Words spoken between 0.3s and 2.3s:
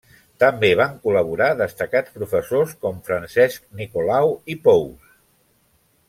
També van col·laborar destacats